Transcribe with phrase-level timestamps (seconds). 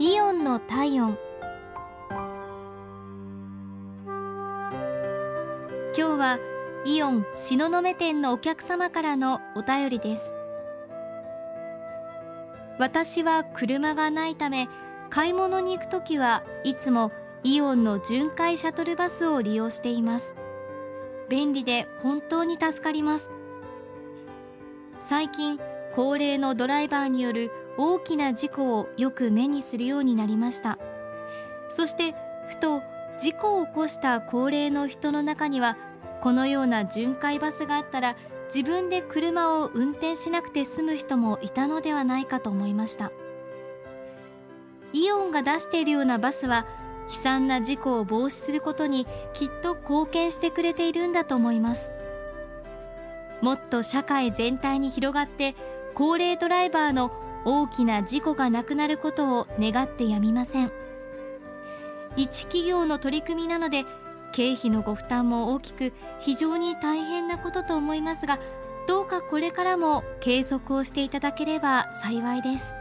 [0.00, 1.18] イオンの体温。
[4.06, 6.38] 今日は
[6.84, 10.32] イオン東雲店のお客様からのお便りです。
[12.78, 14.68] 私は車がないため
[15.10, 17.10] 買い物に行くときはいつも
[17.42, 20.32] イオンの巡回シャトルバスを利用しています。
[21.28, 23.32] 便利で本当に助かります。
[25.00, 25.58] 最近
[25.96, 30.78] 高齢のドライバーによる大きな事故をよく目にするようになりました。
[31.70, 32.14] そして
[32.48, 32.82] ふと
[33.18, 35.76] 事故を起こした高齢の人の中には
[36.20, 38.16] このような巡回バスがあったら
[38.54, 43.12] 自分で車を運転しなくて済む人もいたのではないかと思いました。
[44.92, 46.66] イオンが出しているようなバスは
[47.08, 51.90] 悲惨な事故を防止することにきっと貢献してくれているんだと思います。
[53.40, 55.54] もっと社会全体に広がって
[55.94, 57.12] 高齢ドライバーの
[57.44, 60.72] 大きな事故がなくなることを願ってやみません。
[62.16, 63.84] 一企業の取り組みなので
[64.32, 68.38] 経費のご負担も大きく非常に大変なことと思いますが
[68.86, 72.77] どうかこれからも継続をしていただければ幸いです。